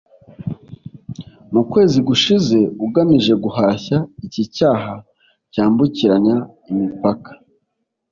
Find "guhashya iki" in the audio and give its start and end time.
3.43-4.43